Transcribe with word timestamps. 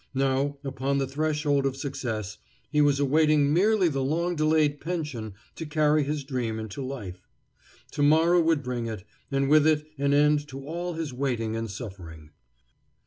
Now, 0.15 0.57
upon 0.63 0.97
the 0.97 1.05
threshold 1.05 1.63
of 1.67 1.77
success, 1.77 2.39
he 2.71 2.81
was 2.81 2.99
awaiting 2.99 3.53
merely 3.53 3.87
the 3.87 4.01
long 4.01 4.35
delayed 4.35 4.81
pension 4.81 5.35
to 5.57 5.65
carry 5.67 6.01
his 6.03 6.23
dream 6.23 6.57
into 6.57 6.81
life. 6.83 7.27
To 7.91 8.01
morrow 8.01 8.41
would 8.41 8.63
bring 8.63 8.87
it, 8.87 9.03
and 9.29 9.47
with 9.47 9.67
it 9.67 9.85
an 9.99 10.11
end 10.11 10.47
to 10.47 10.65
all 10.65 10.93
his 10.93 11.13
waiting 11.13 11.55
and 11.55 11.69
suffering. 11.69 12.31